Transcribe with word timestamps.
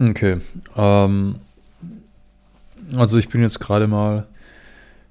Okay. 0.00 0.38
Ähm, 0.76 1.36
also 2.94 3.18
ich 3.18 3.28
bin 3.28 3.42
jetzt 3.42 3.60
gerade 3.60 3.86
mal 3.86 4.26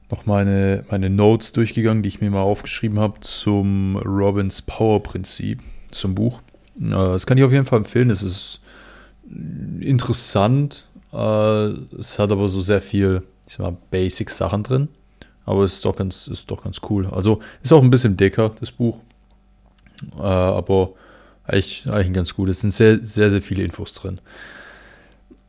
noch 0.10 0.26
meine, 0.26 0.84
meine 0.90 1.10
Notes 1.10 1.52
durchgegangen, 1.52 2.02
die 2.02 2.10
ich 2.10 2.22
mir 2.22 2.32
mal 2.32 2.42
aufgeschrieben 2.42 3.00
habe 3.00 3.20
zum 3.20 3.98
Robbins 3.98 4.64
Power 4.64 5.04
Prinzip, 5.04 5.62
zum 5.92 6.16
Buch. 6.16 6.42
Äh, 6.80 6.90
das 6.90 7.28
kann 7.28 7.38
ich 7.38 7.44
auf 7.44 7.52
jeden 7.52 7.66
Fall 7.66 7.80
empfehlen. 7.80 8.10
Es 8.10 8.24
ist 8.24 8.62
interessant. 9.80 10.88
Äh, 11.14 11.68
es 12.00 12.18
hat 12.18 12.32
aber 12.32 12.50
so 12.50 12.62
sehr 12.62 12.82
viel, 12.82 13.22
ich 13.46 13.54
sag 13.54 13.66
mal, 13.66 13.78
Basic 13.92 14.32
Sachen 14.32 14.64
drin. 14.64 14.88
Aber 15.46 15.64
es 15.64 15.76
ist 15.76 15.86
doch 15.86 15.96
ganz, 15.96 16.28
ist 16.28 16.50
doch 16.50 16.64
ganz 16.64 16.82
cool. 16.90 17.08
Also 17.08 17.40
ist 17.62 17.72
auch 17.72 17.84
ein 17.84 17.90
bisschen 17.92 18.18
dicker, 18.18 18.52
das 18.60 18.72
Buch. 18.72 18.98
Äh, 20.18 20.24
aber 20.24 20.94
eigentlich, 21.44 21.88
eigentlich 21.88 22.14
ganz 22.14 22.34
gut. 22.34 22.50
Es 22.50 22.62
sind 22.62 22.72
sehr, 22.72 23.06
sehr, 23.06 23.30
sehr 23.30 23.42
viele 23.44 23.64
Infos 23.64 23.94
drin. 23.94 24.20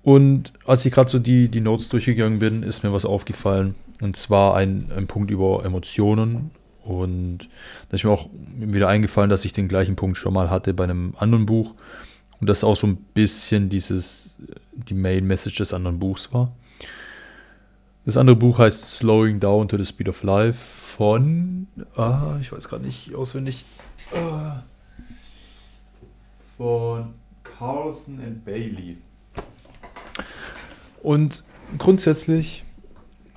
Und 0.03 0.53
als 0.64 0.85
ich 0.85 0.93
gerade 0.93 1.11
so 1.11 1.18
die, 1.18 1.49
die 1.49 1.61
Notes 1.61 1.89
durchgegangen 1.89 2.39
bin, 2.39 2.63
ist 2.63 2.82
mir 2.82 2.93
was 2.93 3.04
aufgefallen. 3.04 3.75
Und 4.00 4.17
zwar 4.17 4.57
ein, 4.57 4.91
ein 4.96 5.07
Punkt 5.07 5.31
über 5.31 5.64
Emotionen. 5.64 6.50
Und 6.85 7.49
da 7.89 7.96
ist 7.96 8.05
mir 8.05 8.11
auch 8.11 8.31
wieder 8.58 8.89
eingefallen, 8.89 9.29
dass 9.29 9.44
ich 9.44 9.53
den 9.53 9.68
gleichen 9.68 9.96
Punkt 9.96 10.17
schon 10.17 10.32
mal 10.32 10.50
hatte 10.50 10.72
bei 10.72 10.85
einem 10.85 11.14
anderen 11.18 11.46
Buch. 11.46 11.75
Und 12.41 12.49
das 12.49 12.64
auch 12.64 12.77
so 12.77 12.86
ein 12.86 12.96
bisschen 12.96 13.68
dieses, 13.68 14.35
die 14.72 14.94
Main 14.94 15.27
Message 15.27 15.58
des 15.58 15.75
anderen 15.75 15.99
Buchs 15.99 16.32
war. 16.32 16.53
Das 18.07 18.17
andere 18.17 18.36
Buch 18.36 18.58
heißt 18.58 18.96
Slowing 18.96 19.41
Down 19.41 19.69
to 19.69 19.77
the 19.77 19.85
Speed 19.85 20.08
of 20.08 20.22
Life 20.22 20.58
von, 20.96 21.67
ah, 21.96 22.39
ich 22.41 22.50
weiß 22.50 22.69
gerade 22.69 22.85
nicht 22.85 23.14
auswendig, 23.14 23.64
ah, 24.14 24.63
von 26.57 27.14
Carlson 27.43 28.21
and 28.21 28.44
Bailey. 28.44 28.96
Und 31.03 31.45
grundsätzlich, 31.79 32.64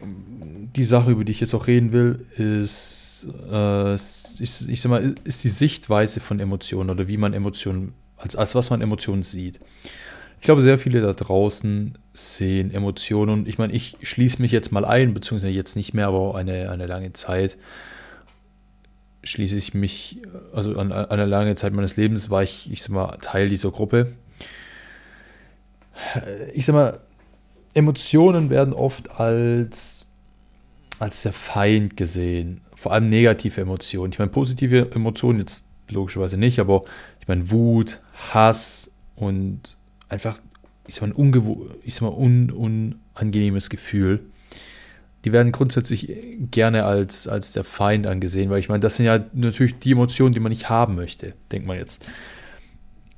die 0.02 0.84
Sache, 0.84 1.12
über 1.12 1.24
die 1.24 1.32
ich 1.32 1.40
jetzt 1.40 1.54
auch 1.54 1.68
reden 1.68 1.92
will, 1.92 2.26
ist, 2.38 3.28
äh, 3.52 3.96
ist, 3.96 4.68
ich 4.68 4.82
sag 4.82 4.90
mal, 4.90 5.16
ist 5.24 5.44
die 5.44 5.50
Sichtweise 5.50 6.20
von 6.20 6.40
Emotionen 6.40 6.90
oder 6.90 7.08
wie 7.08 7.18
man 7.18 7.34
Emotionen, 7.34 7.94
als, 8.18 8.36
als 8.36 8.56
was 8.56 8.70
man 8.70 8.82
Emotionen 8.82 9.24
sieht. 9.24 9.60
Ich 10.40 10.46
glaube, 10.46 10.62
sehr 10.62 10.78
viele 10.78 11.02
da 11.02 11.14
draußen 11.14 11.98
sehen 12.14 12.74
Emotionen 12.74 13.32
und 13.32 13.48
ich 13.48 13.58
meine, 13.58 13.72
ich 13.72 13.98
schließe 14.02 14.42
mich 14.42 14.52
jetzt 14.52 14.72
mal 14.72 14.84
ein, 14.84 15.14
beziehungsweise 15.14 15.54
jetzt 15.54 15.76
nicht 15.76 15.94
mehr, 15.94 16.08
aber 16.08 16.36
eine, 16.36 16.70
eine 16.70 16.86
lange 16.86 17.14
Zeit 17.14 17.58
schließe 19.24 19.58
ich 19.58 19.74
mich, 19.74 20.22
also 20.54 20.78
an, 20.78 20.92
an 20.92 21.06
eine 21.06 21.26
lange 21.26 21.56
Zeit 21.56 21.72
meines 21.72 21.96
Lebens 21.96 22.30
war 22.30 22.44
ich, 22.44 22.70
ich 22.72 22.84
sag 22.84 22.92
mal, 22.92 23.18
Teil 23.22 23.48
dieser 23.48 23.72
Gruppe. 23.72 24.14
Ich 26.54 26.66
sag 26.66 26.74
mal, 26.76 27.00
Emotionen 27.74 28.50
werden 28.50 28.74
oft 28.74 29.20
als, 29.20 30.06
als 31.00 31.24
der 31.24 31.34
Feind 31.34 31.98
gesehen. 31.98 32.62
Vor 32.76 32.92
allem 32.92 33.10
negative 33.10 33.62
Emotionen. 33.62 34.12
Ich 34.12 34.20
meine, 34.20 34.32
positive 34.32 34.92
Emotionen 34.92 35.40
jetzt 35.40 35.66
logischerweise 35.90 36.38
nicht, 36.38 36.60
aber 36.60 36.84
ich 37.20 37.28
meine, 37.28 37.50
Wut, 37.50 38.02
Hass 38.34 38.92
und 39.16 39.78
einfach, 40.10 40.40
ich 40.88 40.96
sag 40.96 41.16
mal, 41.16 41.24
ein, 41.24 41.68
ich 41.84 41.96
sag 41.96 42.02
mal 42.02 42.18
un 42.18 42.52
unangenehmes 42.52 43.70
Gefühl. 43.70 44.26
Die 45.24 45.32
werden 45.32 45.54
grundsätzlich 45.54 46.12
gerne 46.52 46.84
als, 46.84 47.30
als 47.30 47.54
der 47.54 47.64
Feind 47.64 48.08
angesehen, 48.08 48.50
weil 48.50 48.60
ich 48.60 48.68
meine, 48.68 48.82
das 48.82 48.98
sind 48.98 49.06
ja 49.06 49.24
natürlich 49.32 49.80
die 49.80 49.94
Emotionen, 49.94 50.34
die 50.34 50.42
man 50.42 50.50
nicht 50.50 50.70
haben 50.70 50.96
möchte, 50.96 51.34
denkt 51.52 51.66
man 51.66 51.78
jetzt. 51.78 52.06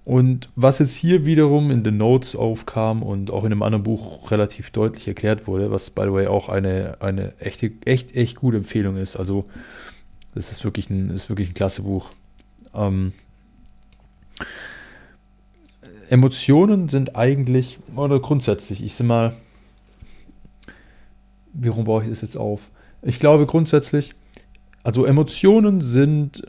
Und 0.05 0.49
was 0.55 0.77
jetzt 0.77 0.95
hier 0.95 1.25
wiederum 1.25 1.71
in 1.71 1.83
den 1.83 1.97
Notes 1.97 2.35
aufkam 2.35 3.01
und 3.01 3.31
auch 3.31 3.43
in 3.43 3.51
einem 3.51 3.63
anderen 3.63 3.83
Buch 3.83 4.29
relativ 4.29 4.69
deutlich 4.69 5.07
erklärt 5.07 5.47
wurde, 5.47 5.71
was 5.71 5.89
by 5.89 6.03
the 6.03 6.13
way 6.13 6.27
auch 6.27 6.47
eine, 6.47 6.97
eine 6.99 7.33
echte, 7.39 7.71
echt, 7.85 8.15
echt 8.15 8.35
gute 8.35 8.57
Empfehlung 8.57 8.97
ist. 8.97 9.15
Also, 9.15 9.45
das 10.35 10.51
ist 10.51 10.63
wirklich 10.63 10.91
ein, 10.91 11.09
ist 11.09 11.27
wirklich 11.27 11.49
ein 11.49 11.53
klasse 11.55 11.81
Buch. 11.81 12.11
Ähm, 12.75 13.13
Emotionen 16.09 16.87
sind 16.87 17.15
eigentlich, 17.15 17.79
oder 17.95 18.19
grundsätzlich, 18.19 18.83
ich 18.83 18.93
sag 18.93 19.07
mal, 19.07 19.35
wie 21.53 21.69
rum 21.69 21.85
baue 21.85 22.03
ich 22.03 22.09
das 22.09 22.21
jetzt 22.21 22.37
auf? 22.37 22.69
Ich 23.01 23.19
glaube 23.19 23.47
grundsätzlich, 23.47 24.13
also 24.83 25.05
Emotionen 25.05 25.81
sind 25.81 26.43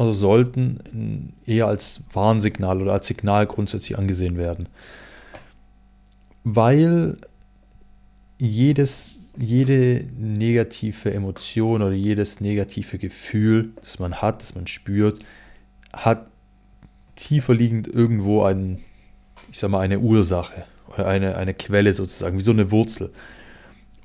also 0.00 0.14
sollten 0.14 1.34
eher 1.44 1.66
als 1.66 2.04
Warnsignal 2.14 2.80
oder 2.80 2.94
als 2.94 3.06
Signal 3.06 3.46
grundsätzlich 3.46 3.98
angesehen 3.98 4.38
werden. 4.38 4.66
Weil 6.42 7.18
jedes, 8.38 9.30
jede 9.36 10.06
negative 10.18 11.12
Emotion 11.12 11.82
oder 11.82 11.92
jedes 11.92 12.40
negative 12.40 12.96
Gefühl, 12.96 13.72
das 13.82 13.98
man 13.98 14.22
hat, 14.22 14.40
das 14.40 14.54
man 14.54 14.66
spürt, 14.66 15.18
hat 15.92 16.28
tiefer 17.14 17.52
liegend 17.52 17.86
irgendwo 17.86 18.42
ein, 18.44 18.78
ich 19.52 19.58
sag 19.58 19.70
mal, 19.70 19.80
eine 19.80 20.00
Ursache 20.00 20.64
oder 20.94 21.08
eine, 21.08 21.36
eine 21.36 21.52
Quelle 21.52 21.92
sozusagen, 21.92 22.38
wie 22.38 22.42
so 22.42 22.52
eine 22.52 22.70
Wurzel. 22.70 23.12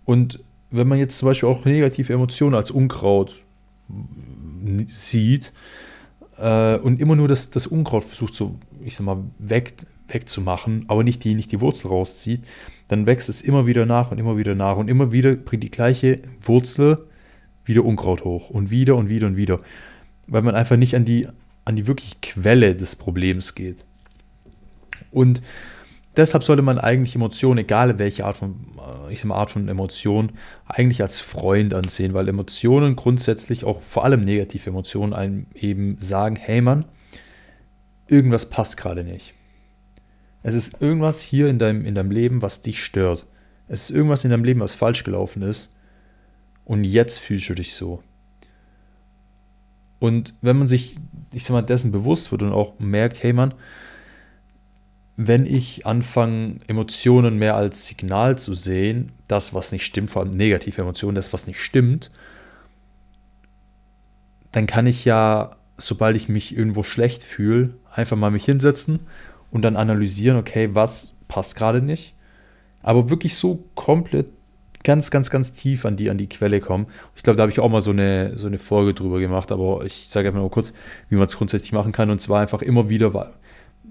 Und 0.04 0.44
wenn 0.72 0.90
man 0.90 0.98
jetzt 0.98 1.20
zum 1.20 1.30
Beispiel 1.30 1.48
auch 1.48 1.64
negative 1.64 2.12
Emotionen 2.12 2.56
als 2.56 2.70
Unkraut 2.70 3.34
sieht 4.88 5.52
äh, 6.38 6.78
und 6.78 7.00
immer 7.00 7.16
nur 7.16 7.28
das, 7.28 7.50
das 7.50 7.68
Unkraut 7.68 8.04
versucht, 8.04 8.34
so, 8.34 8.60
ich 8.84 8.96
sag 8.96 9.06
mal, 9.06 9.24
weg, 9.40 9.74
wegzumachen, 10.08 10.86
aber 10.88 11.04
nicht 11.04 11.24
die, 11.24 11.34
nicht 11.34 11.52
die 11.52 11.62
Wurzel 11.62 11.88
rauszieht, 11.88 12.44
dann 12.88 13.06
wächst 13.06 13.30
es 13.30 13.42
immer 13.42 13.66
wieder 13.66 13.86
nach 13.86 14.12
und 14.12 14.20
immer 14.20 14.38
wieder 14.38 14.56
nach 14.56 14.78
und 14.78 14.90
immer 14.90 15.12
wieder 15.12 15.36
bringt 15.36 15.64
die 15.64 15.72
gleiche 15.72 16.22
Wurzel 16.42 17.08
wieder 17.64 17.84
Unkraut 17.84 18.24
hoch 18.24 18.50
und 18.50 18.70
wieder 18.70 18.96
und 18.96 19.10
wieder 19.10 19.28
und 19.28 19.38
wieder, 19.38 19.60
weil 20.28 20.44
man 20.44 20.56
einfach 20.56 20.78
nicht 20.78 20.96
an 20.96 21.06
die, 21.06 21.28
an 21.66 21.76
die 21.76 21.88
wirkliche 21.88 22.16
Quelle 22.22 22.76
des 22.76 22.96
Problems 22.96 23.56
geht. 23.56 23.84
Und 25.12 25.42
deshalb 26.18 26.44
sollte 26.44 26.62
man 26.62 26.80
eigentlich 26.80 27.16
Emotionen, 27.16 27.60
egal 27.60 28.00
welche 28.00 28.26
Art 28.26 28.38
von, 28.38 28.56
äh, 28.78 29.14
ich 29.14 29.20
sag 29.20 29.28
mal, 29.28 29.36
Art 29.36 29.52
von 29.52 29.68
Emotion, 29.68 30.32
eigentlich 30.66 31.02
als 31.02 31.20
Freund 31.20 31.74
ansehen, 31.74 32.14
weil 32.14 32.28
Emotionen 32.28 32.96
grundsätzlich 32.96 33.64
auch 33.64 33.82
vor 33.82 34.04
allem 34.04 34.24
negative 34.24 34.70
Emotionen 34.70 35.14
einem 35.14 35.48
eben 35.54 35.98
sagen, 36.00 36.36
hey 36.36 36.62
Mann, 36.62 36.86
irgendwas 38.08 38.50
passt 38.50 38.78
gerade 38.78 39.04
nicht. 39.04 39.34
Es 40.44 40.54
ist 40.54 40.82
irgendwas 40.82 41.22
hier 41.22 41.50
in 41.50 41.58
deinem, 41.58 41.86
in 41.86 41.96
deinem 41.96 42.12
Leben, 42.12 42.42
was 42.42 42.62
dich 42.62 42.84
stört. 42.84 43.26
Es 43.68 43.90
ist 43.90 43.96
irgendwas 43.96 44.24
in 44.24 44.32
deinem 44.32 44.44
Leben, 44.44 44.60
was 44.60 44.76
falsch 44.76 45.04
gelaufen 45.04 45.42
ist. 45.42 45.74
Und 46.66 46.84
jetzt 46.84 47.20
fühlst 47.20 47.50
du 47.50 47.56
dich 47.56 47.74
so. 47.74 48.02
Und 50.00 50.36
wenn 50.42 50.58
man 50.58 50.68
sich, 50.68 50.98
ich 51.32 51.44
sag 51.46 51.54
mal, 51.54 51.62
dessen 51.64 51.92
bewusst 51.92 52.32
wird 52.32 52.44
und 52.44 52.52
auch 52.52 52.78
merkt, 52.80 53.24
hey 53.24 53.34
Mann, 53.34 53.56
wenn 55.18 55.46
ich 55.46 55.86
anfange, 55.86 56.58
Emotionen 56.68 57.38
mehr 57.38 57.56
als 57.56 57.88
Signal 57.88 58.38
zu 58.38 58.54
sehen, 58.54 59.14
das, 59.28 59.54
was 59.54 59.72
nicht 59.72 59.86
stimmt, 59.86 60.12
vor 60.12 60.22
allem 60.22 60.32
negative 60.32 60.82
Emotionen, 60.82 61.16
das, 61.16 61.32
was 61.32 61.48
nicht 61.48 61.62
stimmt, 61.62 62.12
dann 64.52 64.68
kann 64.68 64.88
ich 64.88 65.06
ja, 65.06 65.56
sobald 65.78 66.16
ich 66.16 66.30
mich 66.30 66.56
irgendwo 66.56 66.84
schlecht 66.84 67.24
fühle, 67.24 67.76
einfach 67.94 68.18
mal 68.18 68.32
mich 68.32 68.46
hinsetzen 68.46 69.02
und 69.52 69.62
dann 69.62 69.76
analysieren, 69.76 70.38
okay, 70.38 70.70
was 70.74 71.14
passt 71.28 71.56
gerade 71.56 71.82
nicht. 71.82 72.14
Aber 72.82 73.10
wirklich 73.10 73.36
so 73.36 73.66
komplett 73.74 74.32
ganz, 74.84 75.12
ganz, 75.12 75.30
ganz 75.30 75.54
tief 75.54 75.86
an 75.86 75.98
die, 75.98 76.10
an 76.10 76.18
die 76.18 76.30
Quelle 76.30 76.60
kommen. 76.60 76.88
Ich 77.16 77.24
glaube, 77.24 77.38
da 77.38 77.44
habe 77.44 77.52
ich 77.52 77.60
auch 77.60 77.70
mal 77.70 77.82
so 77.82 77.92
eine, 77.92 78.38
so 78.38 78.48
eine 78.48 78.60
Folge 78.60 78.94
drüber 78.94 79.20
gemacht, 79.20 79.52
aber 79.52 79.84
ich 79.86 80.08
sage 80.08 80.28
einfach 80.28 80.40
nur 80.40 80.52
kurz, 80.52 80.74
wie 81.10 81.16
man 81.16 81.26
es 81.26 81.36
grundsätzlich 81.36 81.72
machen 81.72 81.92
kann. 81.92 82.10
Und 82.10 82.22
zwar 82.22 82.42
einfach 82.42 82.62
immer 82.62 82.88
wieder, 82.90 83.34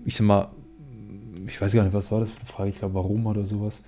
ich 0.05 0.17
sag 0.17 0.27
mal, 0.27 0.51
ich 1.47 1.61
weiß 1.61 1.73
gar 1.73 1.83
nicht, 1.85 1.95
was 1.95 2.11
war 2.11 2.21
das 2.21 2.31
für 2.31 2.39
eine 2.39 2.47
Frage? 2.47 2.71
Ich 2.71 2.79
glaube, 2.79 2.95
warum 2.95 3.27
oder 3.27 3.45
sowas. 3.45 3.83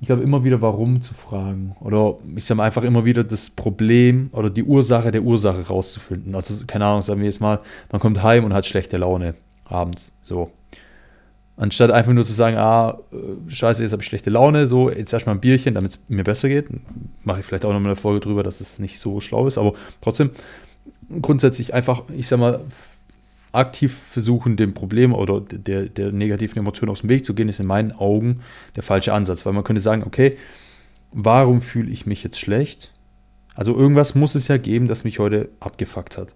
Ich 0.00 0.06
glaube, 0.06 0.22
immer 0.22 0.44
wieder 0.44 0.62
warum 0.62 1.02
zu 1.02 1.12
fragen. 1.12 1.76
Oder 1.80 2.14
ich 2.34 2.44
sage 2.44 2.56
mal 2.56 2.64
einfach 2.64 2.84
immer 2.84 3.04
wieder 3.04 3.22
das 3.22 3.50
Problem 3.50 4.30
oder 4.32 4.48
die 4.48 4.64
Ursache 4.64 5.10
der 5.10 5.22
Ursache 5.22 5.66
rauszufinden. 5.66 6.34
Also, 6.34 6.64
keine 6.66 6.86
Ahnung, 6.86 7.02
sagen 7.02 7.20
wir 7.20 7.26
jetzt 7.26 7.40
mal, 7.40 7.60
man 7.92 8.00
kommt 8.00 8.22
heim 8.22 8.44
und 8.44 8.54
hat 8.54 8.66
schlechte 8.66 8.96
Laune 8.96 9.34
abends. 9.64 10.12
So. 10.22 10.50
Anstatt 11.56 11.90
einfach 11.90 12.14
nur 12.14 12.24
zu 12.24 12.32
sagen, 12.32 12.56
ah, 12.56 12.98
äh, 13.12 13.50
scheiße, 13.50 13.82
jetzt 13.82 13.92
habe 13.92 14.02
ich 14.02 14.08
schlechte 14.08 14.30
Laune, 14.30 14.66
so, 14.66 14.88
jetzt 14.88 15.12
erstmal 15.12 15.34
ein 15.34 15.42
Bierchen, 15.42 15.74
damit 15.74 15.90
es 15.90 16.02
mir 16.08 16.24
besser 16.24 16.48
geht. 16.48 16.68
Mache 17.22 17.40
ich 17.40 17.46
vielleicht 17.46 17.66
auch 17.66 17.72
nochmal 17.72 17.90
eine 17.90 17.96
Folge 17.96 18.20
drüber, 18.20 18.42
dass 18.42 18.62
es 18.62 18.78
nicht 18.78 18.98
so 18.98 19.20
schlau 19.20 19.46
ist, 19.46 19.58
aber 19.58 19.74
trotzdem 20.00 20.30
grundsätzlich 21.20 21.74
einfach, 21.74 22.04
ich 22.16 22.28
sag 22.28 22.38
mal, 22.38 22.60
aktiv 23.52 23.96
versuchen, 24.10 24.56
dem 24.56 24.74
Problem 24.74 25.12
oder 25.14 25.40
der, 25.40 25.84
der 25.88 26.12
negativen 26.12 26.58
Emotion 26.58 26.88
aus 26.88 27.00
dem 27.00 27.08
Weg 27.08 27.24
zu 27.24 27.34
gehen, 27.34 27.48
ist 27.48 27.60
in 27.60 27.66
meinen 27.66 27.92
Augen 27.92 28.40
der 28.76 28.82
falsche 28.82 29.12
Ansatz. 29.12 29.44
Weil 29.44 29.52
man 29.52 29.64
könnte 29.64 29.82
sagen, 29.82 30.04
okay, 30.06 30.36
warum 31.12 31.60
fühle 31.60 31.90
ich 31.90 32.06
mich 32.06 32.22
jetzt 32.22 32.38
schlecht? 32.38 32.92
Also 33.54 33.76
irgendwas 33.76 34.14
muss 34.14 34.34
es 34.34 34.48
ja 34.48 34.56
geben, 34.56 34.88
das 34.88 35.04
mich 35.04 35.18
heute 35.18 35.48
abgefuckt 35.60 36.16
hat. 36.16 36.34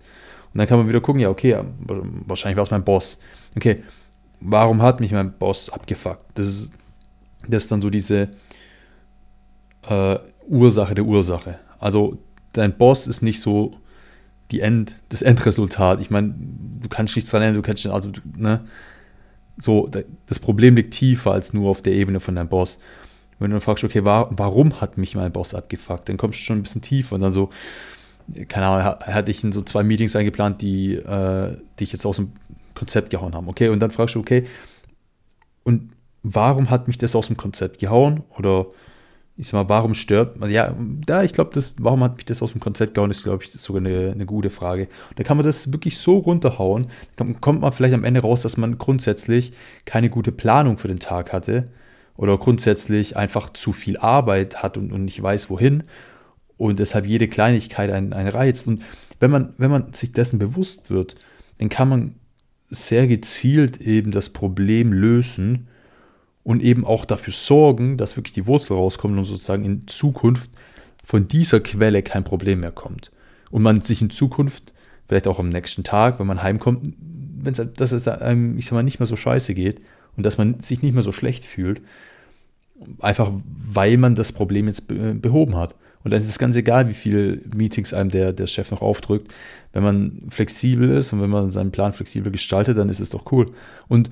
Und 0.53 0.59
dann 0.59 0.67
kann 0.67 0.79
man 0.79 0.89
wieder 0.89 1.01
gucken, 1.01 1.21
ja, 1.21 1.31
okay, 1.31 1.59
wahrscheinlich 2.27 2.57
war 2.57 2.65
es 2.65 2.71
mein 2.71 2.85
Boss. 2.85 3.21
Okay, 3.57 3.83
warum 4.41 4.83
hat 4.83 5.01
mich 5.01 5.13
mein 5.13 5.33
Boss 5.33 5.71
abgefuckt? 5.71 6.25
Das 6.35 6.47
ist 6.47 6.71
das 7.49 7.65
ist 7.65 7.73
dann 7.73 7.83
so 7.83 7.91
diese 7.91 8.29
äh, 9.89 10.19
Ursache 10.47 10.95
der 10.95 11.05
Ursache. 11.05 11.57
Also 11.79 12.19
dein 12.53 12.77
Boss 12.77 13.07
ist 13.07 13.23
nicht 13.23 13.41
so 13.41 13.73
die 14.51 14.61
End, 14.61 15.01
das 15.09 15.23
Endresultat. 15.23 16.01
Ich 16.01 16.11
meine, 16.11 16.35
du 16.85 16.89
kannst 16.89 17.17
nichts 17.17 17.31
dran 17.31 17.43
ändern, 17.43 17.63
du 17.63 17.67
kannst 17.67 17.87
also, 17.87 18.13
ne, 18.37 18.65
so, 19.57 19.91
das 20.27 20.39
Problem 20.39 20.77
liegt 20.77 20.95
tiefer 20.95 21.33
als 21.33 21.53
nur 21.53 21.71
auf 21.71 21.81
der 21.83 21.95
Ebene 21.95 22.21
von 22.21 22.35
deinem 22.35 22.49
Boss. 22.49 22.79
Wenn 23.39 23.51
du 23.51 23.55
dann 23.55 23.61
fragst, 23.61 23.83
okay, 23.85 24.05
war, 24.05 24.29
warum 24.37 24.81
hat 24.81 24.99
mich 24.99 25.15
mein 25.15 25.33
Boss 25.33 25.55
abgefuckt, 25.55 26.09
dann 26.09 26.17
kommst 26.17 26.41
du 26.41 26.45
schon 26.45 26.59
ein 26.59 26.63
bisschen 26.63 26.83
tiefer 26.83 27.15
und 27.15 27.23
dann 27.23 27.33
so, 27.33 27.51
keine 28.49 28.67
Ahnung, 28.67 28.85
hatte 28.85 29.31
ich 29.31 29.43
in 29.43 29.53
so 29.53 29.63
zwei 29.63 29.83
Meetings 29.83 30.15
eingeplant, 30.15 30.61
die 30.61 30.95
äh, 30.95 31.57
dich 31.81 31.93
jetzt 31.93 32.05
aus 32.05 32.17
dem 32.17 32.33
Konzept 32.75 33.11
gehauen 33.11 33.35
haben. 33.35 33.49
Okay, 33.49 33.69
und 33.69 33.81
dann 33.81 33.91
fragst 33.91 34.15
du, 34.15 34.21
okay, 34.21 34.45
und 35.63 35.93
warum 36.23 36.71
hat 36.71 36.89
mich 36.89 36.99
das 36.99 37.17
aus 37.17 37.29
dem 37.29 37.37
Konzept 37.37 37.79
gehauen? 37.79 38.23
Oder 38.37 38.67
ich 39.37 39.49
sag 39.49 39.55
mal, 39.55 39.69
warum 39.69 39.95
stört 39.95 40.39
man? 40.39 40.51
Ja, 40.51 40.75
da, 41.07 41.25
ich 41.25 41.33
glaube, 41.33 41.51
das, 41.55 41.75
warum 41.79 42.05
hat 42.05 42.17
mich 42.17 42.25
das 42.25 42.43
aus 42.43 42.53
dem 42.53 42.61
Konzept 42.61 42.95
gehauen, 42.95 43.11
ist, 43.11 43.25
glaube 43.25 43.43
ich, 43.43 43.51
sogar 43.51 43.81
eine, 43.81 44.13
eine 44.13 44.27
gute 44.27 44.51
Frage. 44.51 44.89
Und 45.11 45.19
da 45.19 45.25
kann 45.25 45.37
man 45.37 45.45
das 45.45 45.73
wirklich 45.73 45.99
so 45.99 46.19
runterhauen, 46.19 46.87
dann 47.17 47.41
kommt 47.41 47.61
man 47.61 47.73
vielleicht 47.73 47.95
am 47.95 48.05
Ende 48.05 48.21
raus, 48.21 48.43
dass 48.43 48.57
man 48.57 48.79
grundsätzlich 48.79 49.53
keine 49.87 50.09
gute 50.09 50.31
Planung 50.31 50.79
für 50.79 50.89
den 50.89 51.01
Tag 51.01 51.33
hatte 51.33 51.65
oder 52.17 52.39
grundsätzlich 52.39 53.17
einfach 53.17 53.53
zu 53.53 53.73
viel 53.73 53.97
Arbeit 53.97 54.63
hat 54.63 54.77
und, 54.77 54.93
und 54.93 55.05
nicht 55.05 55.21
weiß, 55.21 55.51
wohin 55.51 55.83
und 56.57 56.79
deshalb 56.79 57.05
jede 57.05 57.27
Kleinigkeit 57.27 57.91
einen, 57.91 58.13
einen 58.13 58.29
reizt. 58.29 58.69
Und 58.69 58.83
wenn 59.19 59.33
man, 59.33 59.55
wenn 59.59 59.71
man 59.71 59.93
sich 59.95 60.13
dessen 60.13 60.39
bewusst 60.39 60.91
wird, 60.91 61.17
dann 61.59 61.69
kann 61.69 61.89
man 61.89 62.15
sehr 62.71 63.09
gezielt 63.09 63.81
eben 63.81 64.13
das 64.13 64.31
Problem 64.31 64.93
lösen 64.93 65.69
und 66.45 66.63
eben 66.63 66.85
auch 66.85 67.05
dafür 67.05 67.33
sorgen, 67.33 67.97
dass 67.97 68.17
wirklich 68.17 68.35
die 68.35 68.47
Wurzel 68.47 68.75
rauskommt 68.75 69.17
und 69.17 69.25
sozusagen 69.25 69.65
in 69.65 69.89
Zukunft 69.89 70.51
von 71.05 71.27
dieser 71.27 71.61
Quelle 71.61 72.03
kein 72.03 72.23
Problem 72.23 72.61
mehr 72.61 72.71
kommt. 72.71 73.11
Und 73.51 73.63
man 73.63 73.81
sich 73.81 74.01
in 74.03 74.11
Zukunft, 74.11 74.73
vielleicht 75.09 75.27
auch 75.27 75.39
am 75.39 75.49
nächsten 75.49 75.85
Tag, 75.85 76.21
wenn 76.21 76.27
man 76.27 76.43
heimkommt, 76.43 76.95
wenn's, 76.99 77.63
dass 77.77 77.93
es 77.93 78.07
einem, 78.07 78.59
ich 78.59 78.67
sag 78.67 78.73
mal, 78.73 78.83
nicht 78.83 79.01
mehr 79.01 79.07
so 79.07 79.17
scheiße 79.17 79.55
geht 79.55 79.81
und 80.17 80.25
dass 80.25 80.39
man 80.39 80.61
sich 80.61 80.83
nicht 80.83 80.95
mehr 80.95 81.03
so 81.03 81.13
schlecht 81.13 81.45
fühlt, 81.45 81.81
einfach 83.01 83.33
weil 83.71 83.97
man 83.97 84.15
das 84.15 84.33
Problem 84.33 84.67
jetzt 84.67 84.89
behoben 84.89 85.57
hat. 85.57 85.75
Und 86.03 86.13
dann 86.13 86.21
ist 86.21 86.29
es 86.29 86.39
ganz 86.39 86.55
egal, 86.57 86.89
wie 86.89 86.95
viele 86.95 87.41
Meetings 87.55 87.95
einem 87.95 88.11
der, 88.11 88.35
der 88.35 88.47
Chef 88.47 88.71
noch 88.71 88.83
aufdrückt. 88.83 89.33
Wenn 89.73 89.83
man 89.83 90.23
flexibel 90.29 90.91
ist 90.91 91.15
und 91.15 91.23
wenn 91.23 91.31
man 91.31 91.51
seinen 91.51 91.71
Plan 91.71 91.95
flexibel 91.95 92.31
gestaltet, 92.31 92.77
dann 92.77 92.91
ist 92.91 93.01
es 93.01 93.09
doch 93.09 93.33
cool. 93.33 93.53
Und 93.89 94.11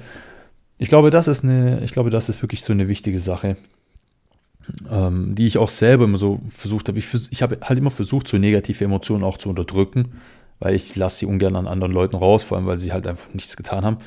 ich 0.79 0.89
glaube, 0.89 1.11
das 1.11 1.29
ist 1.29 1.45
eine, 1.45 1.83
ich 1.85 1.93
glaube, 1.93 2.11
das 2.11 2.29
ist 2.29 2.43
wirklich 2.43 2.63
so 2.63 2.73
eine 2.73 2.89
wichtige 2.89 3.21
Sache, 3.21 3.57
ähm, 4.91 5.35
die 5.35 5.47
ich 5.47 5.59
auch 5.59 5.71
selber 5.71 6.05
immer 6.05 6.19
so 6.19 6.41
versucht 6.49 6.89
habe. 6.89 6.99
Ich, 6.99 7.07
ich 7.31 7.43
habe 7.43 7.59
halt 7.63 7.79
immer 7.79 7.91
versucht, 7.91 8.29
so 8.29 8.39
negative 8.39 8.85
Emotionen 8.85 9.25
auch 9.25 9.39
zu 9.39 9.49
unterdrücken, 9.49 10.13
weil 10.59 10.75
ich 10.75 10.97
lasse 10.97 11.21
sie 11.21 11.27
ungern 11.27 11.57
an 11.57 11.67
anderen 11.67 11.93
Leuten 11.93 12.17
raus, 12.17 12.43
vor 12.43 12.57
allem 12.57 12.67
weil 12.67 12.79
sie 12.79 12.93
halt 12.93 13.07
einfach 13.07 13.33
nichts 13.35 13.57
getan 13.57 13.85
haben. 13.85 13.99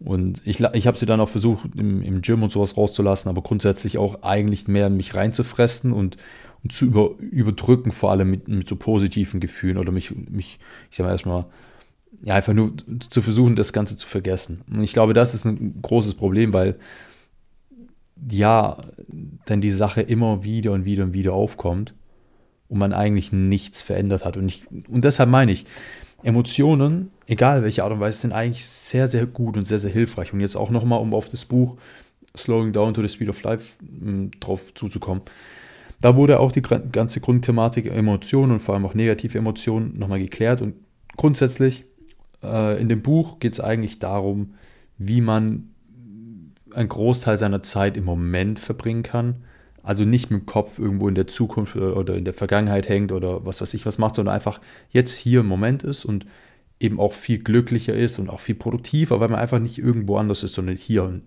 Und 0.00 0.40
ich, 0.44 0.60
ich 0.60 0.86
habe 0.86 0.96
sie 0.96 1.06
dann 1.06 1.20
auch 1.20 1.28
versucht, 1.28 1.70
im, 1.74 2.02
im 2.02 2.22
Gym 2.22 2.42
und 2.42 2.52
sowas 2.52 2.76
rauszulassen, 2.76 3.28
aber 3.28 3.42
grundsätzlich 3.42 3.98
auch 3.98 4.22
eigentlich 4.22 4.68
mehr 4.68 4.86
in 4.86 4.96
mich 4.96 5.14
reinzufressen 5.14 5.92
und, 5.92 6.16
und 6.62 6.72
zu 6.72 6.86
über, 6.86 7.10
überdrücken, 7.18 7.90
vor 7.90 8.10
allem 8.10 8.30
mit, 8.30 8.48
mit 8.48 8.68
so 8.68 8.76
positiven 8.76 9.40
Gefühlen 9.40 9.76
oder 9.76 9.90
mich, 9.90 10.14
mich 10.14 10.58
ich 10.90 10.96
sag 10.96 11.04
mal 11.04 11.12
erstmal, 11.12 11.46
ja, 12.22 12.34
einfach 12.34 12.52
nur 12.52 12.72
zu 13.08 13.22
versuchen, 13.22 13.56
das 13.56 13.72
Ganze 13.72 13.96
zu 13.96 14.06
vergessen. 14.06 14.62
Und 14.70 14.82
ich 14.82 14.92
glaube, 14.92 15.12
das 15.12 15.34
ist 15.34 15.44
ein 15.44 15.80
großes 15.82 16.14
Problem, 16.14 16.52
weil 16.52 16.78
ja, 18.30 18.78
dann 19.46 19.60
die 19.60 19.72
Sache 19.72 20.00
immer 20.00 20.42
wieder 20.42 20.72
und 20.72 20.84
wieder 20.84 21.04
und 21.04 21.12
wieder 21.12 21.32
aufkommt 21.32 21.94
und 22.68 22.78
man 22.78 22.92
eigentlich 22.92 23.32
nichts 23.32 23.82
verändert 23.82 24.24
hat. 24.24 24.36
Und, 24.36 24.48
ich, 24.48 24.66
und 24.88 25.04
deshalb 25.04 25.30
meine 25.30 25.52
ich, 25.52 25.66
Emotionen, 26.24 27.12
egal 27.26 27.62
welche 27.62 27.84
Art 27.84 27.92
und 27.92 28.00
Weise, 28.00 28.18
sind 28.18 28.32
eigentlich 28.32 28.66
sehr, 28.66 29.06
sehr 29.06 29.24
gut 29.26 29.56
und 29.56 29.66
sehr, 29.66 29.78
sehr 29.78 29.90
hilfreich. 29.90 30.32
Und 30.32 30.40
jetzt 30.40 30.56
auch 30.56 30.70
nochmal, 30.70 31.00
um 31.00 31.14
auf 31.14 31.28
das 31.28 31.44
Buch 31.44 31.76
Slowing 32.36 32.72
Down 32.72 32.94
to 32.94 33.02
the 33.02 33.08
Speed 33.08 33.28
of 33.28 33.42
Life 33.42 33.76
hm, 33.80 34.32
drauf 34.40 34.74
zuzukommen. 34.74 35.22
Da 36.00 36.16
wurde 36.16 36.40
auch 36.40 36.52
die 36.52 36.62
ganze 36.62 37.20
Grundthematik 37.20 37.86
Emotionen 37.86 38.52
und 38.52 38.58
vor 38.60 38.74
allem 38.74 38.86
auch 38.86 38.94
negative 38.94 39.38
Emotionen 39.38 39.98
nochmal 39.98 40.18
geklärt. 40.18 40.60
Und 40.60 40.74
grundsätzlich 41.16 41.84
äh, 42.42 42.80
in 42.80 42.88
dem 42.88 43.02
Buch 43.02 43.38
geht 43.40 43.54
es 43.54 43.60
eigentlich 43.60 43.98
darum, 43.98 44.54
wie 44.98 45.20
man 45.20 45.70
einen 46.74 46.88
Großteil 46.88 47.38
seiner 47.38 47.62
Zeit 47.62 47.96
im 47.96 48.04
Moment 48.04 48.58
verbringen 48.58 49.02
kann. 49.02 49.36
Also 49.82 50.04
nicht 50.04 50.30
mit 50.30 50.42
dem 50.42 50.46
Kopf 50.46 50.78
irgendwo 50.78 51.08
in 51.08 51.14
der 51.14 51.26
Zukunft 51.26 51.76
oder 51.76 52.14
in 52.14 52.24
der 52.24 52.34
Vergangenheit 52.34 52.88
hängt 52.88 53.10
oder 53.10 53.46
was 53.46 53.60
weiß 53.60 53.72
ich 53.74 53.86
was 53.86 53.98
macht, 53.98 54.16
sondern 54.16 54.34
einfach 54.34 54.60
jetzt 54.90 55.14
hier 55.14 55.40
im 55.40 55.46
Moment 55.46 55.82
ist 55.82 56.04
und 56.04 56.26
eben 56.80 57.00
auch 57.00 57.12
viel 57.12 57.38
glücklicher 57.38 57.94
ist 57.94 58.18
und 58.18 58.28
auch 58.28 58.40
viel 58.40 58.54
produktiver, 58.54 59.18
weil 59.20 59.28
man 59.28 59.40
einfach 59.40 59.58
nicht 59.58 59.78
irgendwo 59.78 60.16
anders 60.16 60.42
ist, 60.42 60.54
sondern 60.54 60.76
hier, 60.76 61.20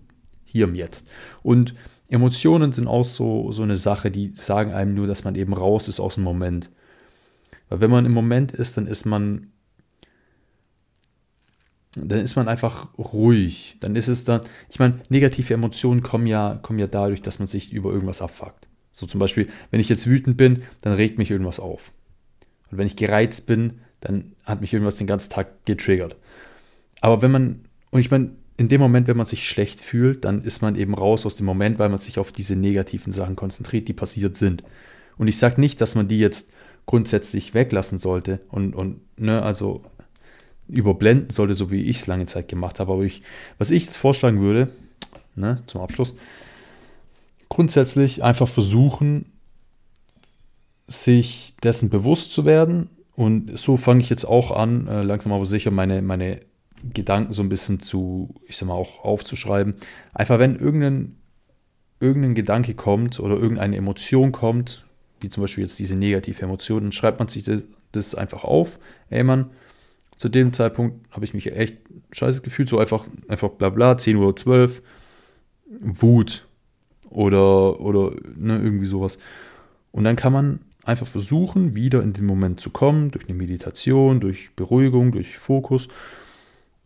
hier 0.44 0.64
im 0.64 0.74
Jetzt. 0.74 1.08
Und 1.42 1.74
Emotionen 2.08 2.72
sind 2.72 2.88
auch 2.88 3.04
so, 3.04 3.52
so 3.52 3.62
eine 3.62 3.76
Sache, 3.76 4.10
die 4.10 4.32
sagen 4.34 4.72
einem 4.72 4.94
nur, 4.94 5.06
dass 5.06 5.24
man 5.24 5.34
eben 5.34 5.54
raus 5.54 5.88
ist 5.88 5.98
aus 5.98 6.14
dem 6.14 6.24
Moment. 6.24 6.70
Weil 7.68 7.80
wenn 7.80 7.90
man 7.90 8.06
im 8.06 8.12
Moment 8.12 8.52
ist, 8.52 8.76
dann 8.76 8.86
ist 8.86 9.06
man, 9.06 9.51
dann 11.94 12.20
ist 12.20 12.36
man 12.36 12.48
einfach 12.48 12.88
ruhig. 12.96 13.76
Dann 13.80 13.96
ist 13.96 14.08
es 14.08 14.24
dann, 14.24 14.42
ich 14.70 14.78
meine, 14.78 15.00
negative 15.08 15.54
Emotionen 15.54 16.02
kommen 16.02 16.26
ja, 16.26 16.58
kommen 16.62 16.78
ja 16.78 16.86
dadurch, 16.86 17.22
dass 17.22 17.38
man 17.38 17.48
sich 17.48 17.72
über 17.72 17.92
irgendwas 17.92 18.22
abfuckt. 18.22 18.68
So 18.92 19.06
zum 19.06 19.20
Beispiel, 19.20 19.48
wenn 19.70 19.80
ich 19.80 19.88
jetzt 19.88 20.06
wütend 20.06 20.36
bin, 20.36 20.62
dann 20.80 20.94
regt 20.94 21.18
mich 21.18 21.30
irgendwas 21.30 21.60
auf. 21.60 21.92
Und 22.70 22.78
wenn 22.78 22.86
ich 22.86 22.96
gereizt 22.96 23.46
bin, 23.46 23.80
dann 24.00 24.32
hat 24.44 24.60
mich 24.60 24.72
irgendwas 24.72 24.96
den 24.96 25.06
ganzen 25.06 25.30
Tag 25.30 25.64
getriggert. 25.64 26.16
Aber 27.00 27.22
wenn 27.22 27.30
man, 27.30 27.64
und 27.90 28.00
ich 28.00 28.10
meine, 28.10 28.32
in 28.56 28.68
dem 28.68 28.80
Moment, 28.80 29.08
wenn 29.08 29.16
man 29.16 29.26
sich 29.26 29.48
schlecht 29.48 29.80
fühlt, 29.80 30.24
dann 30.24 30.42
ist 30.42 30.62
man 30.62 30.76
eben 30.76 30.94
raus 30.94 31.26
aus 31.26 31.36
dem 31.36 31.46
Moment, 31.46 31.78
weil 31.78 31.88
man 31.88 31.98
sich 31.98 32.18
auf 32.18 32.32
diese 32.32 32.56
negativen 32.56 33.12
Sachen 33.12 33.36
konzentriert, 33.36 33.88
die 33.88 33.92
passiert 33.92 34.36
sind. 34.36 34.62
Und 35.18 35.28
ich 35.28 35.38
sage 35.38 35.60
nicht, 35.60 35.80
dass 35.80 35.94
man 35.94 36.08
die 36.08 36.18
jetzt 36.18 36.52
grundsätzlich 36.86 37.54
weglassen 37.54 37.98
sollte 37.98 38.40
und, 38.50 38.74
und 38.74 39.00
ne, 39.18 39.42
also 39.42 39.84
überblenden 40.72 41.30
sollte, 41.30 41.54
so 41.54 41.70
wie 41.70 41.82
ich 41.82 41.98
es 41.98 42.06
lange 42.06 42.26
Zeit 42.26 42.48
gemacht 42.48 42.80
habe. 42.80 42.92
Aber 42.92 43.02
ich, 43.02 43.22
was 43.58 43.70
ich 43.70 43.84
jetzt 43.84 43.96
vorschlagen 43.96 44.40
würde, 44.40 44.70
ne, 45.34 45.62
zum 45.66 45.80
Abschluss, 45.80 46.14
grundsätzlich 47.48 48.24
einfach 48.24 48.48
versuchen, 48.48 49.26
sich 50.86 51.54
dessen 51.62 51.90
bewusst 51.90 52.32
zu 52.32 52.44
werden. 52.44 52.88
Und 53.14 53.58
so 53.58 53.76
fange 53.76 54.00
ich 54.00 54.10
jetzt 54.10 54.24
auch 54.24 54.50
an, 54.50 54.86
äh, 54.86 55.02
langsam 55.02 55.32
aber 55.32 55.44
sicher 55.44 55.70
meine, 55.70 56.02
meine 56.02 56.40
Gedanken 56.94 57.32
so 57.32 57.42
ein 57.42 57.48
bisschen 57.48 57.80
zu, 57.80 58.34
ich 58.48 58.56
sag 58.56 58.68
mal, 58.68 58.74
auch 58.74 59.04
aufzuschreiben. 59.04 59.76
Einfach 60.14 60.38
wenn 60.38 60.56
irgendein, 60.56 61.16
irgendein 62.00 62.34
Gedanke 62.34 62.74
kommt 62.74 63.20
oder 63.20 63.36
irgendeine 63.36 63.76
Emotion 63.76 64.32
kommt, 64.32 64.86
wie 65.20 65.28
zum 65.28 65.42
Beispiel 65.42 65.64
jetzt 65.64 65.78
diese 65.78 65.94
negative 65.94 66.42
Emotion, 66.42 66.82
dann 66.82 66.92
schreibt 66.92 67.18
man 67.18 67.28
sich 67.28 67.44
das, 67.44 67.64
das 67.92 68.14
einfach 68.14 68.44
auf. 68.44 68.78
Ey 69.10 69.22
Mann, 69.22 69.50
zu 70.22 70.28
dem 70.28 70.52
Zeitpunkt 70.52 71.12
habe 71.12 71.24
ich 71.24 71.34
mich 71.34 71.50
echt 71.50 71.78
scheiße 72.12 72.42
gefühlt, 72.42 72.68
so 72.68 72.78
einfach, 72.78 73.08
einfach 73.26 73.48
bla 73.48 73.70
bla, 73.70 73.94
10.12 73.94 74.46
Uhr, 74.46 74.70
Wut 75.80 76.46
oder, 77.10 77.80
oder 77.80 78.12
ne, 78.36 78.60
irgendwie 78.62 78.86
sowas. 78.86 79.18
Und 79.90 80.04
dann 80.04 80.14
kann 80.14 80.32
man 80.32 80.60
einfach 80.84 81.08
versuchen, 81.08 81.74
wieder 81.74 82.04
in 82.04 82.12
den 82.12 82.24
Moment 82.24 82.60
zu 82.60 82.70
kommen, 82.70 83.10
durch 83.10 83.24
eine 83.24 83.34
Meditation, 83.34 84.20
durch 84.20 84.54
Beruhigung, 84.54 85.10
durch 85.10 85.36
Fokus 85.36 85.88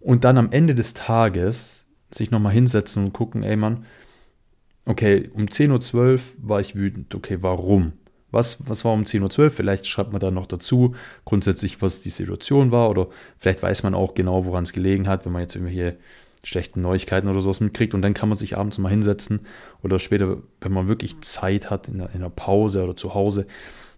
und 0.00 0.24
dann 0.24 0.38
am 0.38 0.50
Ende 0.50 0.74
des 0.74 0.94
Tages 0.94 1.84
sich 2.10 2.30
nochmal 2.30 2.54
hinsetzen 2.54 3.04
und 3.04 3.12
gucken, 3.12 3.42
ey 3.42 3.56
Mann, 3.56 3.84
okay, 4.86 5.28
um 5.34 5.44
10.12 5.44 5.94
Uhr 5.94 6.20
war 6.38 6.60
ich 6.60 6.74
wütend. 6.74 7.14
Okay, 7.14 7.36
warum? 7.42 7.92
Was, 8.36 8.68
was 8.68 8.84
war 8.84 8.92
um 8.92 9.04
10.12 9.04 9.38
Uhr? 9.38 9.50
Vielleicht 9.50 9.86
schreibt 9.86 10.12
man 10.12 10.20
dann 10.20 10.34
noch 10.34 10.46
dazu, 10.46 10.94
grundsätzlich, 11.24 11.80
was 11.80 12.02
die 12.02 12.10
Situation 12.10 12.70
war. 12.70 12.90
Oder 12.90 13.08
vielleicht 13.38 13.62
weiß 13.62 13.82
man 13.82 13.94
auch 13.94 14.12
genau, 14.12 14.44
woran 14.44 14.64
es 14.64 14.74
gelegen 14.74 15.08
hat, 15.08 15.24
wenn 15.24 15.32
man 15.32 15.40
jetzt 15.40 15.54
irgendwelche 15.54 15.96
schlechten 16.44 16.82
Neuigkeiten 16.82 17.28
oder 17.28 17.40
sowas 17.40 17.60
mitkriegt. 17.60 17.94
Und 17.94 18.02
dann 18.02 18.12
kann 18.12 18.28
man 18.28 18.36
sich 18.36 18.58
abends 18.58 18.76
mal 18.76 18.90
hinsetzen 18.90 19.40
oder 19.82 19.98
später, 19.98 20.36
wenn 20.60 20.72
man 20.72 20.86
wirklich 20.86 21.18
Zeit 21.22 21.70
hat, 21.70 21.88
in 21.88 22.02
einer 22.02 22.28
Pause 22.28 22.84
oder 22.84 22.94
zu 22.94 23.14
Hause, 23.14 23.46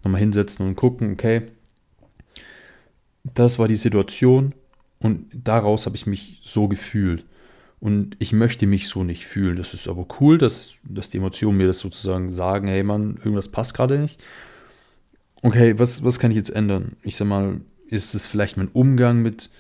nochmal 0.04 0.21
hinsetzen 0.21 0.66
und 0.68 0.76
gucken, 0.76 1.14
okay, 1.14 1.42
das 3.25 3.59
war 3.59 3.66
die 3.66 3.75
Situation 3.75 4.54
und 5.00 5.26
daraus 5.35 5.85
habe 5.87 5.97
ich 5.97 6.07
mich 6.07 6.40
so 6.45 6.68
gefühlt. 6.68 7.25
Und 7.80 8.16
ich 8.18 8.32
möchte 8.32 8.66
mich 8.66 8.88
so 8.88 9.04
nicht 9.04 9.26
fühlen. 9.26 9.56
Das 9.56 9.73
ist 9.73 9.88
aber 9.88 10.06
cool, 10.20 10.37
dass, 10.37 10.75
dass 10.82 11.11
die 11.11 11.18
Emotionen 11.18 11.58
mir 11.58 11.68
das 11.68 11.78
sozusagen 11.78 12.32
sagen, 12.32 12.66
hey 12.66 12.82
Mann, 12.82 13.16
irgendwas 13.18 13.49
passt 13.49 13.75
gerade 13.75 13.99
nicht. 13.99 14.20
Okay, 15.42 15.78
was, 15.78 16.02
was 16.02 16.18
kann 16.18 16.32
ich 16.32 16.37
jetzt 16.37 16.50
ändern? 16.50 16.97
Ich 17.02 17.16
sag 17.16 17.28
mal, 17.28 17.61
ist 17.87 18.14
es 18.14 18.26
vielleicht 18.26 18.56
mein 18.56 18.68
Umgang 18.68 19.23
mit, 19.23 19.50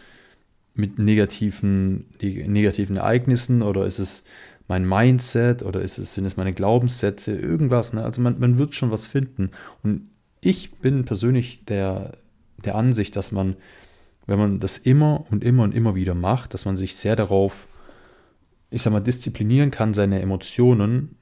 mit 0.74 0.98
negativen, 0.98 2.06
negativen 2.20 2.96
Ereignissen 2.96 3.62
oder 3.62 3.86
ist 3.86 4.00
es 4.00 4.24
mein 4.66 4.86
Mindset 4.86 5.62
oder 5.62 5.80
ist 5.80 5.98
es, 5.98 6.14
sind 6.14 6.26
es 6.26 6.36
meine 6.36 6.52
Glaubenssätze, 6.52 7.38
irgendwas. 7.38 7.92
Ne? 7.92 8.02
Also 8.02 8.20
man, 8.20 8.40
man 8.40 8.58
wird 8.58 8.74
schon 8.74 8.90
was 8.90 9.06
finden. 9.06 9.50
Und 9.84 10.08
ich 10.40 10.72
bin 10.72 11.04
persönlich 11.04 11.64
der, 11.66 12.12
der 12.64 12.74
Ansicht, 12.74 13.14
dass 13.14 13.30
man, 13.30 13.56
wenn 14.26 14.38
man 14.38 14.58
das 14.58 14.76
immer 14.76 15.24
und 15.30 15.44
immer 15.44 15.62
und 15.62 15.74
immer 15.74 15.94
wieder 15.94 16.14
macht, 16.14 16.52
dass 16.52 16.64
man 16.64 16.76
sich 16.76 16.96
sehr 16.96 17.14
darauf, 17.14 17.67
ich 18.70 18.82
sag 18.82 18.92
mal, 18.92 19.00
disziplinieren 19.00 19.70
kann, 19.70 19.94
seine 19.94 20.20
Emotionen, 20.20 21.16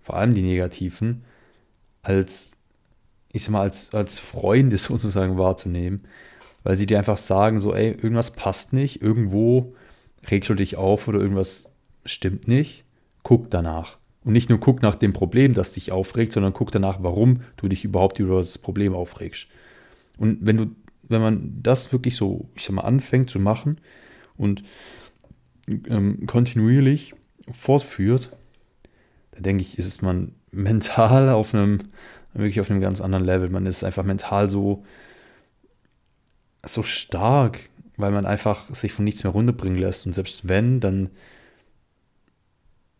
vor 0.00 0.16
allem 0.16 0.34
die 0.34 0.42
negativen, 0.42 1.24
als, 2.02 2.56
ich 3.32 3.44
sag 3.44 3.52
mal, 3.52 3.62
als, 3.62 3.92
als 3.94 4.18
Freunde 4.18 4.78
sozusagen 4.78 5.38
wahrzunehmen, 5.38 6.02
weil 6.62 6.76
sie 6.76 6.86
dir 6.86 6.98
einfach 6.98 7.18
sagen, 7.18 7.60
so, 7.60 7.74
ey, 7.74 7.90
irgendwas 7.90 8.32
passt 8.32 8.72
nicht, 8.72 9.02
irgendwo 9.02 9.72
regst 10.30 10.48
du 10.48 10.54
dich 10.54 10.76
auf 10.76 11.08
oder 11.08 11.20
irgendwas 11.20 11.74
stimmt 12.04 12.48
nicht, 12.48 12.84
guck 13.22 13.50
danach. 13.50 13.96
Und 14.24 14.32
nicht 14.32 14.48
nur 14.48 14.58
guck 14.58 14.80
nach 14.80 14.94
dem 14.94 15.12
Problem, 15.12 15.52
das 15.52 15.74
dich 15.74 15.92
aufregt, 15.92 16.32
sondern 16.32 16.54
guck 16.54 16.72
danach, 16.72 17.02
warum 17.02 17.42
du 17.58 17.68
dich 17.68 17.84
überhaupt 17.84 18.18
über 18.18 18.38
das 18.38 18.56
Problem 18.56 18.94
aufregst. 18.94 19.48
Und 20.16 20.38
wenn 20.40 20.56
du, 20.56 20.66
wenn 21.02 21.20
man 21.20 21.58
das 21.62 21.92
wirklich 21.92 22.16
so, 22.16 22.48
ich 22.54 22.64
sag 22.64 22.74
mal, 22.74 22.82
anfängt 22.82 23.28
zu 23.28 23.38
machen 23.38 23.76
und 24.38 24.64
ähm, 25.68 26.26
kontinuierlich 26.26 27.14
fortführt, 27.50 28.30
da 29.32 29.40
denke 29.40 29.62
ich, 29.62 29.78
ist 29.78 30.02
man 30.02 30.32
mental 30.50 31.30
auf 31.30 31.54
einem, 31.54 31.78
wirklich 32.32 32.60
auf 32.60 32.70
einem 32.70 32.80
ganz 32.80 33.00
anderen 33.00 33.24
Level. 33.24 33.50
Man 33.50 33.66
ist 33.66 33.84
einfach 33.84 34.04
mental 34.04 34.48
so, 34.48 34.84
so 36.64 36.82
stark, 36.82 37.58
weil 37.96 38.12
man 38.12 38.26
einfach 38.26 38.72
sich 38.74 38.92
von 38.92 39.04
nichts 39.04 39.24
mehr 39.24 39.32
runterbringen 39.32 39.78
lässt. 39.78 40.06
Und 40.06 40.14
selbst 40.14 40.48
wenn, 40.48 40.80
dann 40.80 41.10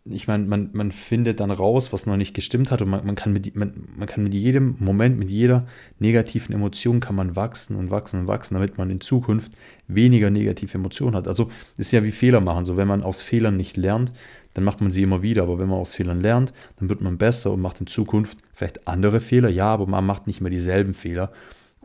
ich 0.06 0.28
meine, 0.28 0.44
man, 0.44 0.68
man 0.74 0.92
findet 0.92 1.40
dann 1.40 1.50
raus, 1.50 1.92
was 1.92 2.04
noch 2.04 2.18
nicht 2.18 2.34
gestimmt 2.34 2.70
hat 2.70 2.82
und 2.82 2.90
man, 2.90 3.06
man, 3.06 3.14
kann 3.14 3.32
mit, 3.32 3.56
man, 3.56 3.88
man 3.96 4.06
kann 4.06 4.22
mit 4.22 4.34
jedem 4.34 4.76
Moment, 4.78 5.18
mit 5.18 5.30
jeder 5.30 5.66
negativen 5.98 6.54
Emotion 6.54 7.00
kann 7.00 7.14
man 7.14 7.36
wachsen 7.36 7.74
und 7.76 7.90
wachsen 7.90 8.20
und 8.20 8.26
wachsen, 8.26 8.54
damit 8.54 8.76
man 8.76 8.90
in 8.90 9.00
Zukunft 9.00 9.52
weniger 9.88 10.28
negative 10.28 10.76
Emotionen 10.76 11.16
hat. 11.16 11.26
Also 11.26 11.50
ist 11.78 11.90
ja 11.90 12.04
wie 12.04 12.12
Fehler 12.12 12.40
machen. 12.40 12.66
So 12.66 12.76
wenn 12.76 12.88
man 12.88 13.02
aus 13.02 13.22
Fehlern 13.22 13.56
nicht 13.56 13.78
lernt, 13.78 14.12
dann 14.52 14.64
macht 14.64 14.82
man 14.82 14.90
sie 14.90 15.02
immer 15.02 15.22
wieder. 15.22 15.44
Aber 15.44 15.58
wenn 15.58 15.68
man 15.68 15.78
aus 15.78 15.94
Fehlern 15.94 16.20
lernt, 16.20 16.52
dann 16.78 16.90
wird 16.90 17.00
man 17.00 17.16
besser 17.16 17.50
und 17.52 17.62
macht 17.62 17.80
in 17.80 17.86
Zukunft 17.86 18.36
vielleicht 18.52 18.86
andere 18.86 19.22
Fehler. 19.22 19.48
Ja, 19.48 19.72
aber 19.72 19.86
man 19.86 20.04
macht 20.04 20.26
nicht 20.26 20.42
mehr 20.42 20.50
dieselben 20.50 20.92
Fehler. 20.92 21.32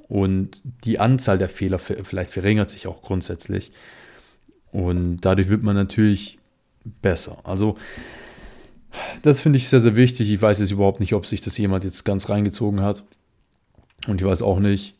Und 0.10 0.62
die 0.84 1.00
Anzahl 1.00 1.38
der 1.38 1.50
Fehler 1.50 1.80
vielleicht 1.80 2.34
verringert 2.34 2.70
sich 2.70 2.86
auch 2.86 3.02
grundsätzlich. 3.02 3.72
Und 4.72 5.22
dadurch 5.22 5.48
wird 5.48 5.64
man 5.64 5.76
natürlich 5.76 6.39
besser. 6.84 7.38
Also 7.44 7.78
das 9.22 9.42
finde 9.42 9.58
ich 9.58 9.68
sehr, 9.68 9.82
sehr 9.82 9.96
wichtig. 9.96 10.32
Ich 10.32 10.42
weiß 10.42 10.60
jetzt 10.60 10.72
überhaupt 10.72 11.00
nicht, 11.00 11.14
ob 11.14 11.26
sich 11.26 11.42
das 11.42 11.58
jemand 11.58 11.84
jetzt 11.84 12.04
ganz 12.06 12.30
reingezogen 12.30 12.82
hat. 12.82 13.04
Und 14.08 14.22
ich 14.22 14.28
weiß 14.28 14.42
auch 14.42 14.60
nicht, 14.60 14.96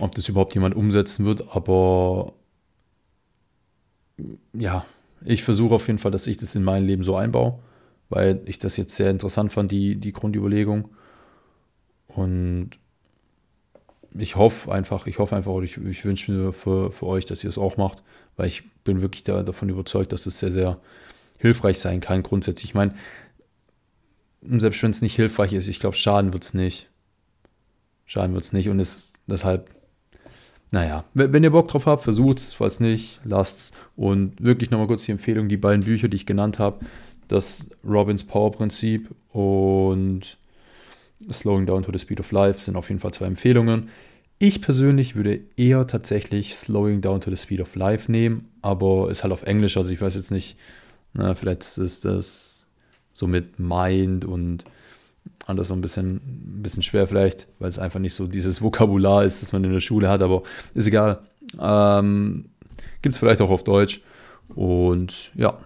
ob 0.00 0.14
das 0.14 0.28
überhaupt 0.28 0.54
jemand 0.54 0.74
umsetzen 0.74 1.24
wird. 1.24 1.54
Aber 1.54 2.32
ja, 4.52 4.84
ich 5.24 5.42
versuche 5.42 5.74
auf 5.74 5.86
jeden 5.86 5.98
Fall, 5.98 6.10
dass 6.10 6.26
ich 6.26 6.36
das 6.36 6.54
in 6.54 6.64
mein 6.64 6.84
Leben 6.84 7.04
so 7.04 7.16
einbaue, 7.16 7.58
weil 8.08 8.40
ich 8.46 8.58
das 8.58 8.76
jetzt 8.76 8.96
sehr 8.96 9.10
interessant 9.10 9.52
fand, 9.52 9.70
die, 9.70 9.96
die 9.96 10.12
Grundüberlegung. 10.12 10.88
Und 12.08 12.70
ich 14.18 14.36
hoffe 14.36 14.72
einfach, 14.72 15.06
ich 15.06 15.18
hoffe 15.18 15.36
einfach, 15.36 15.60
ich, 15.62 15.76
ich 15.76 16.04
wünsche 16.04 16.32
mir 16.32 16.52
für, 16.52 16.90
für 16.90 17.06
euch, 17.06 17.24
dass 17.24 17.44
ihr 17.44 17.50
es 17.50 17.58
auch 17.58 17.76
macht, 17.76 18.02
weil 18.36 18.48
ich 18.48 18.68
bin 18.82 19.02
wirklich 19.02 19.24
da, 19.24 19.42
davon 19.42 19.68
überzeugt, 19.68 20.12
dass 20.12 20.26
es 20.26 20.38
sehr, 20.38 20.52
sehr 20.52 20.74
hilfreich 21.38 21.78
sein 21.78 22.00
kann, 22.00 22.22
grundsätzlich. 22.22 22.70
Ich 22.70 22.74
meine, 22.74 22.94
selbst 24.42 24.82
wenn 24.82 24.90
es 24.90 25.02
nicht 25.02 25.16
hilfreich 25.16 25.52
ist, 25.52 25.68
ich 25.68 25.80
glaube, 25.80 25.96
schaden 25.96 26.32
wird 26.32 26.44
es 26.44 26.54
nicht. 26.54 26.88
Schaden 28.06 28.34
wird 28.34 28.44
es 28.44 28.52
nicht 28.52 28.68
und 28.68 28.80
ist 28.80 29.18
deshalb, 29.26 29.70
naja, 30.72 31.04
wenn 31.14 31.44
ihr 31.44 31.50
Bock 31.50 31.68
drauf 31.68 31.86
habt, 31.86 32.02
versucht 32.02 32.38
es, 32.38 32.52
falls 32.52 32.80
nicht, 32.80 33.20
lasst 33.24 33.58
es. 33.58 33.72
Und 33.96 34.42
wirklich 34.42 34.70
nochmal 34.70 34.86
kurz 34.86 35.04
die 35.04 35.12
Empfehlung, 35.12 35.48
die 35.48 35.56
beiden 35.56 35.84
Bücher, 35.84 36.08
die 36.08 36.16
ich 36.16 36.26
genannt 36.26 36.58
habe, 36.58 36.84
das 37.28 37.70
Robbins 37.84 38.24
Power 38.24 38.52
Prinzip 38.52 39.10
und 39.32 40.36
Slowing 41.30 41.66
Down 41.66 41.82
to 41.82 41.92
the 41.92 41.98
Speed 41.98 42.20
of 42.20 42.32
Life 42.32 42.60
sind 42.60 42.76
auf 42.76 42.88
jeden 42.88 43.00
Fall 43.00 43.12
zwei 43.12 43.26
Empfehlungen. 43.26 43.88
Ich 44.38 44.62
persönlich 44.62 45.16
würde 45.16 45.40
eher 45.56 45.86
tatsächlich 45.86 46.54
Slowing 46.54 47.02
Down 47.02 47.20
to 47.20 47.30
the 47.30 47.36
Speed 47.36 47.60
of 47.60 47.74
Life 47.74 48.10
nehmen, 48.10 48.48
aber 48.62 49.10
ist 49.10 49.22
halt 49.22 49.32
auf 49.32 49.42
Englisch, 49.42 49.76
also 49.76 49.90
ich 49.90 50.00
weiß 50.00 50.14
jetzt 50.14 50.30
nicht, 50.30 50.56
na, 51.12 51.34
vielleicht 51.34 51.76
ist 51.76 52.04
das 52.04 52.66
so 53.12 53.26
mit 53.26 53.58
Mind 53.58 54.24
und 54.24 54.64
alles 55.46 55.68
so 55.68 55.74
ein 55.74 55.80
bisschen, 55.80 56.16
ein 56.16 56.62
bisschen 56.62 56.82
schwer 56.82 57.06
vielleicht, 57.06 57.48
weil 57.58 57.68
es 57.68 57.78
einfach 57.78 58.00
nicht 58.00 58.14
so 58.14 58.26
dieses 58.26 58.62
Vokabular 58.62 59.24
ist, 59.24 59.42
das 59.42 59.52
man 59.52 59.64
in 59.64 59.72
der 59.72 59.80
Schule 59.80 60.08
hat, 60.08 60.22
aber 60.22 60.42
ist 60.74 60.86
egal. 60.86 61.20
Ähm, 61.60 62.46
Gibt 63.02 63.14
es 63.14 63.18
vielleicht 63.18 63.40
auch 63.40 63.50
auf 63.50 63.64
Deutsch. 63.64 64.00
Und 64.54 65.30
ja, 65.34 65.58